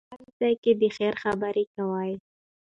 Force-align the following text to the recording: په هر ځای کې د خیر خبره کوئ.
په 0.09 0.15
هر 0.19 0.29
ځای 0.39 0.53
کې 0.63 0.71
د 0.81 0.83
خیر 0.95 1.13
خبره 1.23 1.63
کوئ. 1.75 2.11